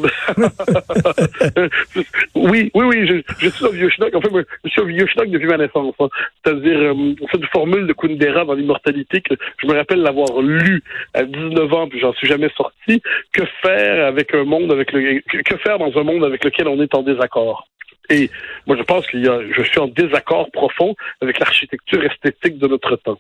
oui, 2.36 2.72
oui, 2.74 2.86
oui, 2.86 3.08
je, 3.08 3.22
je, 3.40 3.50
suis 3.50 3.66
un 3.66 3.70
vieux 3.70 3.90
schnock. 3.90 4.16
En 4.16 4.22
fait, 4.22 4.30
je 4.64 4.70
suis 4.70 4.82
un 4.82 4.86
vieux 4.86 5.08
schnock 5.08 5.30
depuis 5.30 5.48
ma 5.48 5.58
naissance. 5.58 5.94
Hein. 6.00 6.08
C'est-à-dire, 6.44 6.80
euh, 6.80 7.14
cette 7.32 7.46
formule 7.48 7.88
de 7.88 7.94
Kundera 7.94 8.46
dans 8.46 8.54
l'immortalité 8.54 9.20
que 9.20 9.36
je 9.62 9.68
me 9.68 9.74
rappelle 9.74 10.00
l'avoir 10.00 10.42
lu 10.42 10.82
à 11.14 11.24
19 11.24 11.74
ans, 11.74 11.90
puis 11.90 12.00
j'en 12.00 12.14
suis 12.14 12.28
jamais 12.28 12.50
sorti. 12.56 13.02
Que 13.34 13.44
faire 13.62 14.06
avec 14.06 14.34
un 14.34 14.46
monde 14.46 14.72
avec 14.72 14.94
le, 14.94 15.20
que 15.22 15.58
faire 15.58 15.78
dans 15.78 15.92
un 15.98 16.04
monde 16.04 16.24
avec 16.24 16.46
lequel 16.46 16.70
on 16.70 16.82
est 16.82 16.96
en 16.96 17.02
désaccord? 17.02 17.68
Et 18.10 18.30
moi, 18.66 18.78
je 18.78 18.84
pense 18.84 19.06
qu'il 19.08 19.24
y 19.24 19.28
a, 19.28 19.40
je 19.52 19.64
suis 19.64 19.80
en 19.80 19.88
désaccord 19.88 20.52
profond 20.52 20.96
avec 21.22 21.40
l'architecture 21.40 22.04
esthétique 22.04 22.58
de 22.58 22.68
notre 22.68 22.96
temps. 22.98 23.20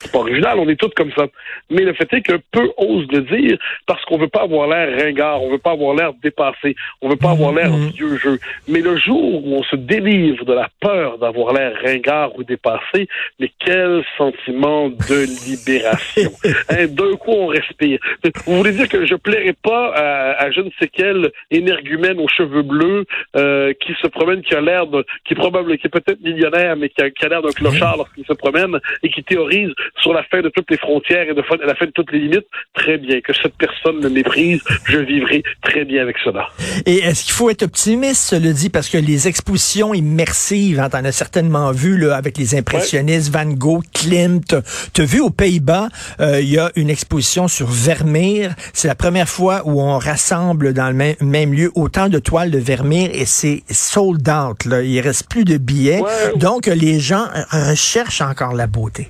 C'est 0.00 0.12
pas 0.12 0.20
original, 0.20 0.58
on 0.58 0.68
est 0.68 0.80
tous 0.80 0.90
comme 0.96 1.12
ça. 1.12 1.26
Mais 1.68 1.82
le 1.82 1.92
fait 1.92 2.10
est 2.14 2.22
que 2.22 2.40
peu 2.52 2.70
osent 2.78 3.06
le 3.12 3.20
dire 3.20 3.58
parce 3.86 4.02
qu'on 4.06 4.16
veut 4.16 4.28
pas 4.28 4.42
avoir 4.42 4.66
l'air 4.66 4.98
ringard, 4.98 5.42
on 5.42 5.50
veut 5.50 5.58
pas 5.58 5.72
avoir 5.72 5.94
l'air 5.94 6.12
dépassé, 6.22 6.74
on 7.02 7.08
veut 7.08 7.16
pas 7.16 7.30
avoir 7.30 7.52
l'air 7.52 7.70
mhm. 7.70 7.90
vieux 7.90 8.16
jeu. 8.16 8.38
Mais 8.66 8.80
le 8.80 8.96
jour 8.96 9.44
où 9.46 9.56
on 9.56 9.62
se 9.62 9.76
délivre 9.76 10.44
de 10.46 10.54
la 10.54 10.70
peur 10.80 11.18
d'avoir 11.18 11.52
l'air 11.52 11.74
ringard 11.84 12.34
ou 12.38 12.44
dépassé, 12.44 13.08
mais 13.38 13.52
quel 13.58 14.02
sentiment 14.16 14.88
de 14.88 15.26
libération. 15.46 16.30
hein, 16.70 16.86
D'un 16.88 17.16
coup, 17.16 17.32
on 17.32 17.46
respire. 17.48 17.98
Vous 18.46 18.56
voulez 18.56 18.72
dire 18.72 18.88
que 18.88 19.04
je 19.04 19.14
plairais 19.16 19.56
pas 19.62 19.92
à, 19.94 20.50
je 20.50 20.62
ne 20.62 20.70
sais 20.78 20.88
quel 20.88 21.30
énergumène 21.50 22.18
aux 22.20 22.28
cheveux 22.28 22.62
bleus 22.62 23.04
euh, 23.36 23.74
qui 23.80 23.94
se 24.00 24.06
promène, 24.06 24.40
qui 24.40 24.54
a 24.54 24.62
l'air 24.62 24.86
de, 24.86 25.04
qui 25.24 25.34
est 25.34 25.36
probable, 25.36 25.76
qui 25.76 25.86
est 25.86 25.90
peut-être 25.90 26.20
millionnaire, 26.22 26.76
mais 26.76 26.88
qui 26.88 27.02
a, 27.02 27.10
qui 27.10 27.24
a 27.24 27.28
l'air 27.28 27.42
d'un 27.42 27.50
clochard 27.50 27.98
lorsqu'il 27.98 28.24
se 28.24 28.32
promène 28.32 28.78
et 29.02 29.10
qui 29.10 29.22
théorise 29.22 29.72
sur 30.02 30.12
la 30.12 30.22
fin 30.24 30.40
de 30.40 30.48
toutes 30.48 30.70
les 30.70 30.76
frontières 30.76 31.28
et 31.28 31.34
de 31.34 31.42
la 31.66 31.74
fin 31.74 31.86
de 31.86 31.90
toutes 31.90 32.12
les 32.12 32.20
limites, 32.20 32.46
très 32.74 32.98
bien. 32.98 33.20
Que 33.20 33.32
cette 33.32 33.54
personne 33.56 34.00
me 34.00 34.08
méprise, 34.08 34.62
je 34.84 34.98
vivrai 34.98 35.42
très 35.62 35.84
bien 35.84 36.02
avec 36.02 36.16
cela. 36.24 36.48
Et 36.86 36.98
est-ce 36.98 37.24
qu'il 37.24 37.34
faut 37.34 37.50
être 37.50 37.62
optimiste, 37.62 38.32
le 38.32 38.52
dit, 38.52 38.70
parce 38.70 38.88
que 38.88 38.98
les 38.98 39.28
expositions 39.28 39.94
immersives, 39.94 40.80
hein, 40.80 40.88
t'en 40.88 41.04
as 41.04 41.12
certainement 41.12 41.72
vu 41.72 41.98
là, 41.98 42.16
avec 42.16 42.38
les 42.38 42.54
impressionnistes, 42.54 43.32
Van 43.32 43.46
Gogh, 43.46 43.82
Klimt. 43.92 44.56
T'as 44.92 45.04
vu 45.04 45.20
aux 45.20 45.30
Pays-Bas, 45.30 45.88
euh, 46.20 46.40
il 46.40 46.48
y 46.48 46.58
a 46.58 46.70
une 46.76 46.90
exposition 46.90 47.48
sur 47.48 47.66
Vermeer. 47.66 48.50
C'est 48.72 48.88
la 48.88 48.94
première 48.94 49.28
fois 49.28 49.62
où 49.64 49.80
on 49.80 49.98
rassemble 49.98 50.72
dans 50.72 50.88
le 50.88 50.94
même, 50.94 51.16
même 51.20 51.52
lieu 51.52 51.70
autant 51.74 52.08
de 52.08 52.18
toiles 52.18 52.50
de 52.50 52.58
Vermeer 52.58 53.10
et 53.12 53.26
c'est 53.26 53.62
sold 53.70 54.28
out. 54.28 54.64
Là. 54.64 54.82
Il 54.82 55.00
reste 55.00 55.28
plus 55.28 55.44
de 55.44 55.58
billets. 55.58 56.02
Donc, 56.36 56.66
les 56.66 57.00
gens 57.00 57.26
recherchent 57.50 58.20
encore 58.22 58.54
la 58.54 58.66
beauté. 58.66 59.08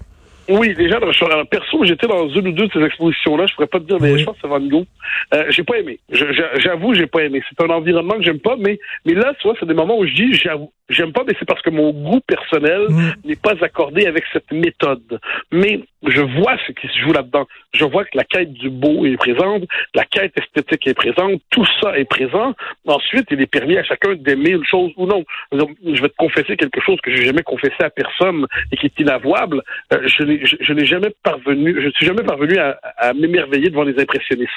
Oui, 0.50 0.75
déjà, 0.75 0.99
perso, 1.50 1.85
j'étais 1.85 2.09
dans 2.09 2.28
une 2.28 2.49
ou 2.49 2.52
deux 2.52 2.66
de 2.66 2.73
ces 2.73 2.83
expositions-là. 2.83 3.47
Je 3.47 3.54
pourrais 3.54 3.69
pas 3.69 3.78
te 3.78 3.85
dire, 3.85 3.99
mais 4.00 4.19
je 4.19 4.25
pense 4.25 4.35
que 4.35 4.40
c'est 4.42 4.49
Van 4.49 4.61
Gogh. 4.61 4.85
Euh, 5.33 5.45
j'ai 5.50 5.62
pas 5.62 5.78
aimé. 5.78 6.00
J'avoue, 6.11 6.95
j'ai 6.95 7.07
pas 7.07 7.23
aimé. 7.23 7.40
C'est 7.49 7.64
un 7.64 7.71
environnement 7.71 8.14
que 8.14 8.25
j'aime 8.25 8.40
pas, 8.40 8.57
mais 8.59 8.78
mais 9.04 9.14
là, 9.14 9.33
tu 9.40 9.47
vois, 9.47 9.57
c'est 9.59 9.66
des 9.66 9.75
moments 9.75 9.97
où 9.97 10.07
je 10.07 10.12
dis, 10.12 10.35
j'avoue, 10.35 10.73
j'aime 10.88 11.12
pas, 11.12 11.23
mais 11.26 11.35
c'est 11.38 11.47
parce 11.47 11.62
que 11.62 11.71
mon 11.71 11.92
goût 11.92 12.21
personnel 12.26 12.87
mm. 12.88 13.12
n'est 13.25 13.37
pas 13.37 13.54
accordé 13.61 14.07
avec 14.07 14.25
cette 14.33 14.50
méthode. 14.50 15.21
Mais 15.52 15.80
je 16.07 16.21
vois 16.21 16.57
ce 16.66 16.73
qui 16.73 16.88
se 16.88 16.99
joue 16.99 17.12
là-dedans. 17.12 17.47
Je 17.75 17.85
vois 17.85 18.04
que 18.04 18.16
la 18.16 18.25
quête 18.25 18.52
du 18.52 18.71
beau 18.71 19.04
est 19.04 19.16
présente, 19.16 19.64
la 19.95 20.04
quête 20.04 20.33
esthétique 20.37 20.87
est 20.87 20.95
présente, 20.95 21.40
tout 21.50 21.66
ça 21.80 21.99
est 21.99 22.04
présent. 22.04 22.54
Ensuite, 22.87 23.26
il 23.30 23.40
est 23.40 23.47
permis 23.47 23.76
à 23.76 23.85
chacun 23.85 24.14
d'aimer 24.14 24.50
une 24.50 24.64
chose 24.64 24.92
ou 24.97 25.07
non. 25.07 25.25
Je 25.52 26.00
vais 26.00 26.09
te 26.09 26.16
confesser 26.16 26.57
quelque 26.57 26.80
chose 26.80 26.99
que 27.02 27.14
j'ai 27.14 27.25
jamais 27.25 27.42
confessé 27.42 27.75
à 27.80 27.90
personne 27.90 28.47
et 28.73 28.76
qui 28.76 28.87
est 28.87 29.00
inavouable. 29.00 29.62
Euh, 29.92 30.07
je 30.07 30.73
n'ai 30.73 30.87
jamais 30.87 31.11
parvenu, 31.23 31.76
je 31.80 31.90
suis 31.90 32.07
jamais 32.07 32.23
parvenu 32.23 32.59
à, 32.59 33.12
m'émerveiller 33.14 33.71
devant 33.71 33.85
les 33.85 33.99
impressionnistes. 34.00 34.50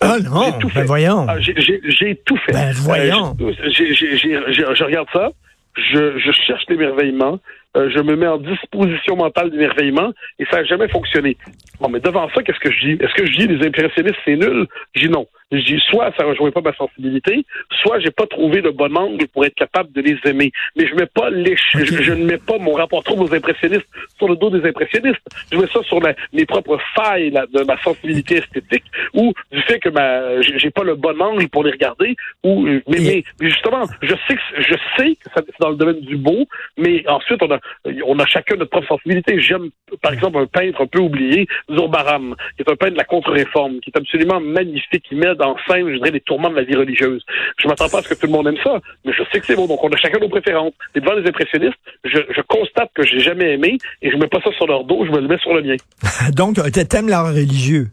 Ah 0.00 0.16
non, 0.22 0.52
tout 0.58 0.68
ben 0.68 0.74
fait. 0.74 0.84
voyons. 0.84 1.26
Ah, 1.28 1.38
j'ai 1.40 2.16
tout 2.24 2.36
fait. 2.38 2.52
Ben 2.52 2.72
voyons. 2.72 3.36
Euh, 3.40 3.52
je 3.70 4.84
regarde 4.84 5.08
ça, 5.12 5.30
je, 5.76 6.18
je 6.18 6.32
cherche 6.32 6.64
l'émerveillement, 6.68 7.38
euh, 7.76 7.90
je 7.90 8.00
me 8.00 8.16
mets 8.16 8.26
en 8.26 8.38
disposition 8.38 9.16
mentale 9.16 9.50
d'émerveillement 9.50 10.12
et 10.38 10.46
ça 10.46 10.58
n'a 10.58 10.64
jamais 10.64 10.88
fonctionné. 10.88 11.36
Bon, 11.80 11.88
mais 11.88 12.00
devant 12.00 12.28
ça, 12.30 12.42
qu'est-ce 12.42 12.58
que 12.58 12.72
je 12.72 12.80
dis? 12.80 13.02
Est-ce 13.02 13.14
que 13.14 13.26
je 13.26 13.36
dis 13.36 13.46
les 13.46 13.66
impressionnistes, 13.66 14.16
c'est 14.24 14.36
nul? 14.36 14.66
Je 14.94 15.02
dis 15.02 15.10
non. 15.10 15.26
Je 15.52 15.58
dis 15.58 15.80
soit 15.88 16.12
ça 16.16 16.24
ne 16.24 16.30
rejoint 16.30 16.50
pas 16.50 16.60
ma 16.60 16.74
sensibilité, 16.74 17.44
soit 17.82 18.00
j'ai 18.00 18.10
pas 18.10 18.26
trouvé 18.26 18.60
le 18.60 18.72
bon 18.72 18.96
angle 18.96 19.28
pour 19.28 19.44
être 19.44 19.54
capable 19.54 19.92
de 19.92 20.00
les 20.00 20.18
aimer. 20.24 20.50
Mais 20.74 20.88
je 20.88 20.94
mets 20.96 21.06
pas 21.06 21.30
les, 21.30 21.54
je, 21.74 22.12
ne 22.12 22.24
mets 22.24 22.38
pas 22.38 22.58
mon 22.58 22.72
rapport 22.72 23.04
trop 23.04 23.16
aux 23.22 23.32
impressionnistes 23.32 23.86
sur 24.18 24.28
le 24.28 24.34
dos 24.34 24.50
des 24.50 24.66
impressionnistes. 24.68 25.20
Je 25.52 25.58
mets 25.58 25.68
ça 25.68 25.82
sur 25.84 26.00
mes 26.32 26.46
propres 26.46 26.78
failles 26.96 27.30
de 27.30 27.62
ma 27.62 27.80
sensibilité 27.80 28.38
esthétique 28.38 28.84
ou 29.14 29.32
du 29.52 29.62
fait 29.62 29.78
que 29.78 29.90
ma, 29.90 30.40
j'ai 30.40 30.70
pas 30.70 30.82
le 30.82 30.96
bon 30.96 31.20
angle 31.20 31.48
pour 31.48 31.62
les 31.62 31.70
regarder. 31.70 32.16
Ou 32.42 32.62
mais, 32.62 32.80
mais, 32.88 33.24
justement, 33.40 33.84
je 34.02 34.14
sais 34.26 34.34
que 34.34 34.42
je 34.58 34.74
sais 34.96 35.14
que 35.14 35.30
c'est 35.34 35.60
dans 35.60 35.70
le 35.70 35.76
domaine 35.76 36.00
du 36.00 36.16
beau, 36.16 36.46
mais 36.76 37.06
ensuite 37.08 37.40
on 37.42 37.50
a 37.52 37.60
on 38.06 38.18
a 38.18 38.26
chacun 38.26 38.56
notre 38.56 38.70
propre 38.70 38.88
sensibilité. 38.88 39.40
J'aime 39.40 39.70
par 40.02 40.12
exemple 40.12 40.38
un 40.38 40.46
peintre 40.46 40.80
un 40.80 40.86
peu 40.86 41.00
oublié, 41.00 41.46
Zurbaram, 41.70 42.34
qui 42.56 42.62
est 42.62 42.70
un 42.70 42.76
peintre 42.76 42.92
de 42.92 42.98
la 42.98 43.04
contre-réforme, 43.04 43.80
qui 43.80 43.90
est 43.90 43.98
absolument 43.98 44.40
magnifique, 44.40 45.04
qui 45.08 45.14
met 45.14 45.28
en 45.42 45.56
scène, 45.68 45.88
je 45.88 45.96
dirais, 45.96 46.10
les 46.10 46.20
tourments 46.20 46.50
de 46.50 46.56
la 46.56 46.64
vie 46.64 46.76
religieuse. 46.76 47.24
Je 47.58 47.68
m'attends 47.68 47.88
pas 47.88 47.98
à 47.98 48.02
ce 48.02 48.08
que 48.08 48.14
tout 48.14 48.26
le 48.26 48.32
monde 48.32 48.48
aime 48.48 48.58
ça, 48.62 48.80
mais 49.04 49.12
je 49.12 49.22
sais 49.32 49.40
que 49.40 49.46
c'est 49.46 49.56
bon. 49.56 49.66
Donc, 49.66 49.82
on 49.82 49.88
a 49.88 49.96
chacun 49.96 50.18
nos 50.18 50.28
préférences. 50.28 50.72
Et 50.94 51.00
devant 51.00 51.14
les 51.14 51.28
impressionnistes, 51.28 51.78
je, 52.04 52.18
constate 52.48 52.90
que 52.94 53.02
j'ai 53.04 53.20
jamais 53.20 53.54
aimé 53.54 53.78
et 54.02 54.10
je 54.10 54.16
mets 54.16 54.28
pas 54.28 54.40
ça 54.40 54.50
sur 54.52 54.66
leur 54.66 54.84
dos, 54.84 55.04
je 55.04 55.10
me 55.10 55.20
le 55.20 55.28
mets 55.28 55.38
sur 55.38 55.54
le 55.54 55.62
mien. 55.62 55.76
Donc, 56.32 56.56
t'aimes 56.88 57.08
l'art 57.08 57.28
religieux? 57.28 57.88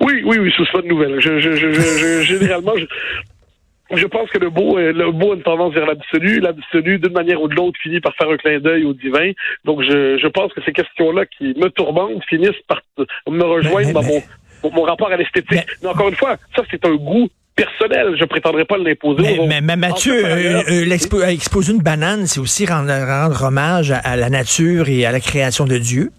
Oui, 0.00 0.22
oui, 0.24 0.38
oui, 0.38 0.52
c'est 0.56 0.70
pas 0.70 0.82
de 0.82 0.88
nouvelle. 0.88 1.20
Je, 1.20 1.40
je, 1.40 1.56
je, 1.56 2.22
généralement, 2.22 2.72
je, 3.96 4.06
pense 4.06 4.30
que 4.30 4.38
le 4.38 4.50
beau, 4.50 4.78
le 4.78 5.10
beau 5.12 5.32
a 5.32 5.34
une 5.36 5.42
tendance 5.42 5.74
vers 5.74 5.86
l'absolu. 5.86 6.40
L'absolu, 6.40 6.98
d'une 6.98 7.12
manière 7.12 7.40
ou 7.40 7.48
de 7.48 7.54
l'autre, 7.54 7.78
finit 7.82 8.00
par 8.00 8.14
faire 8.16 8.28
un 8.28 8.36
clin 8.36 8.58
d'œil 8.58 8.84
au 8.84 8.92
divin. 8.92 9.32
Donc, 9.64 9.82
je, 9.82 10.18
je 10.18 10.26
pense 10.28 10.52
que 10.52 10.60
ces 10.64 10.72
questions-là 10.72 11.26
qui 11.26 11.54
me 11.56 11.68
tourmentent 11.68 12.24
finissent 12.28 12.62
par 12.68 12.80
me 13.28 13.44
rejoindre 13.44 13.92
dans 13.92 14.02
mon 14.02 14.22
mon 14.72 14.82
rapport 14.82 15.10
à 15.10 15.16
l'esthétique. 15.16 15.66
Mais... 15.82 15.88
encore 15.88 16.08
une 16.08 16.16
fois, 16.16 16.36
ça, 16.56 16.62
c'est 16.70 16.84
un 16.84 16.94
goût 16.94 17.28
personnel. 17.54 18.16
Je 18.18 18.24
prétendrai 18.24 18.64
pas 18.64 18.76
l'imposer. 18.78 19.40
Mais, 19.46 19.60
mais, 19.60 19.76
Mathieu, 19.76 20.24
euh, 20.24 20.62
euh, 20.68 21.26
exposer 21.28 21.72
une 21.72 21.82
banane, 21.82 22.26
c'est 22.26 22.40
aussi 22.40 22.66
rendre, 22.66 22.92
rendre 22.92 23.42
hommage 23.44 23.92
à, 23.92 24.16
la 24.16 24.30
nature 24.30 24.88
et 24.88 25.04
à 25.06 25.12
la 25.12 25.20
création 25.20 25.64
de 25.64 25.78
Dieu. 25.78 26.10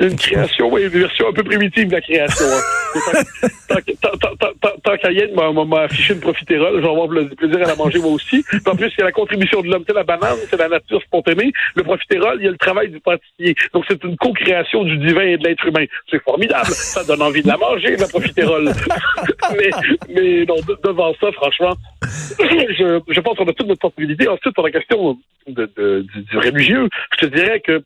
Une 0.00 0.14
création, 0.16 0.72
oui, 0.72 0.82
une 0.82 0.88
version 0.90 1.28
un 1.28 1.32
peu 1.32 1.42
primitive 1.42 1.88
de 1.88 1.92
la 1.92 2.00
création. 2.00 2.46
Hein. 2.46 2.62
tant 4.84 4.96
qu'à 4.96 5.10
y 5.10 5.32
m'a 5.32 5.80
affiché 5.80 6.14
une 6.14 6.20
profiterole, 6.20 6.76
je 6.76 6.82
vais 6.82 6.88
avoir 6.88 7.08
le 7.08 7.28
plaisir 7.30 7.58
à 7.62 7.66
la 7.66 7.74
manger 7.74 7.98
moi 7.98 8.12
aussi. 8.12 8.44
En 8.66 8.76
plus, 8.76 8.92
il 8.96 9.00
y 9.00 9.02
a 9.02 9.06
la 9.06 9.12
contribution 9.12 9.60
de 9.62 9.68
l'homme. 9.68 9.84
C'est 9.86 9.94
la 9.94 10.04
banane, 10.04 10.36
c'est 10.48 10.56
la 10.56 10.68
nature 10.68 11.02
spontanée. 11.02 11.52
Le 11.74 11.82
profiterole, 11.82 12.38
il 12.40 12.44
y 12.44 12.48
a 12.48 12.50
le 12.50 12.58
travail 12.58 12.90
du 12.90 13.00
pâtissier. 13.00 13.54
Donc, 13.72 13.84
c'est 13.88 14.02
une 14.04 14.16
co-création 14.16 14.84
du 14.84 14.98
divin 14.98 15.22
et 15.22 15.36
de 15.36 15.44
l'être 15.44 15.66
humain. 15.66 15.84
C'est 16.10 16.22
formidable. 16.22 16.66
Ça 16.66 17.02
donne 17.04 17.22
envie 17.22 17.42
de 17.42 17.48
la 17.48 17.56
manger, 17.56 17.96
la 17.96 18.06
profiterole. 18.06 18.72
mais, 19.56 19.70
mais 20.14 20.44
non, 20.44 20.56
devant 20.84 21.14
ça, 21.20 21.32
franchement, 21.32 21.74
je, 22.38 23.00
je 23.08 23.20
pense 23.20 23.36
qu'on 23.36 23.48
a 23.48 23.52
toute 23.52 23.66
notre 23.66 23.80
possibilité. 23.80 24.28
Ensuite, 24.28 24.54
pour 24.54 24.64
la 24.64 24.70
question 24.70 25.18
de, 25.46 25.70
de, 25.76 26.06
du, 26.14 26.22
du 26.22 26.38
religieux, 26.38 26.88
je 27.18 27.26
te 27.26 27.34
dirais 27.34 27.60
que 27.60 27.82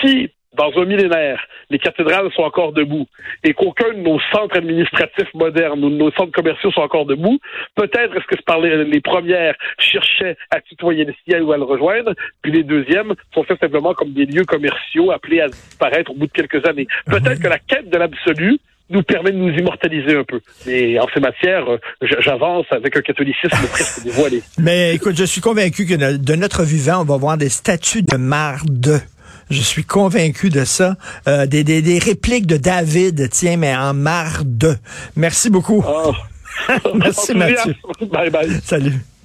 si 0.00 0.30
dans 0.56 0.70
un 0.80 0.84
millénaire, 0.84 1.40
les 1.70 1.78
cathédrales 1.78 2.30
sont 2.32 2.42
encore 2.42 2.72
debout 2.72 3.06
et 3.42 3.54
qu'aucun 3.54 3.92
de 3.92 3.98
nos 3.98 4.20
centres 4.32 4.56
administratifs 4.56 5.32
modernes 5.34 5.84
ou 5.84 5.90
de 5.90 5.96
nos 5.96 6.10
centres 6.12 6.32
commerciaux 6.32 6.70
sont 6.72 6.80
encore 6.80 7.06
debout, 7.06 7.38
peut-être 7.74 8.16
est-ce 8.16 8.26
que 8.26 8.42
par 8.42 8.60
les, 8.60 9.00
premières 9.00 9.54
cherchaient 9.78 10.36
à 10.50 10.60
tutoyer 10.60 11.04
le 11.04 11.14
ciel 11.24 11.42
ou 11.42 11.52
à 11.52 11.56
le 11.56 11.64
rejoindre, 11.64 12.14
puis 12.42 12.52
les 12.52 12.62
deuxièmes 12.62 13.14
sont 13.34 13.42
faits 13.44 13.60
simplement 13.60 13.94
comme 13.94 14.12
des 14.12 14.26
lieux 14.26 14.44
commerciaux 14.44 15.10
appelés 15.10 15.40
à 15.40 15.48
disparaître 15.48 16.10
au 16.10 16.14
bout 16.14 16.26
de 16.26 16.32
quelques 16.32 16.66
années. 16.66 16.86
Peut-être 17.06 17.40
que 17.40 17.48
la 17.48 17.58
quête 17.58 17.90
de 17.90 17.98
l'absolu 17.98 18.58
nous 18.90 19.02
permet 19.02 19.32
de 19.32 19.38
nous 19.38 19.50
immortaliser 19.50 20.16
un 20.16 20.24
peu. 20.24 20.40
Mais 20.66 20.98
en 20.98 21.06
ces 21.12 21.20
matières, 21.20 21.64
j'avance 22.20 22.66
avec 22.70 22.96
un 22.96 23.00
catholicisme 23.00 23.66
presque 23.72 24.04
dévoilé. 24.04 24.42
Mais 24.58 24.94
écoute, 24.94 25.16
je 25.16 25.24
suis 25.24 25.40
convaincu 25.40 25.86
que 25.86 26.16
de 26.16 26.34
notre 26.34 26.64
vivant, 26.64 27.00
on 27.00 27.04
va 27.04 27.16
voir 27.16 27.38
des 27.38 27.48
statues 27.48 28.02
de 28.02 28.16
marde 28.16 29.00
je 29.50 29.60
suis 29.60 29.84
convaincu 29.84 30.50
de 30.50 30.64
ça. 30.64 30.96
Euh, 31.28 31.46
des, 31.46 31.64
des, 31.64 31.82
des, 31.82 31.98
répliques 31.98 32.46
de 32.46 32.56
David, 32.56 33.28
tiens, 33.30 33.56
mais 33.56 33.74
en 33.74 33.94
marre 33.94 34.42
de. 34.44 34.76
Merci 35.16 35.50
beaucoup. 35.50 35.84
Oh. 35.86 36.12
Merci 36.94 37.34
Mathieu. 37.34 37.74
Bye 38.12 38.30
bye. 38.30 38.60
Salut. 38.64 39.04